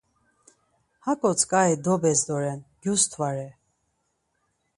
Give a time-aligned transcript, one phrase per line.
[1.05, 3.49] Hako tzǩari dobes doren, gyustvare.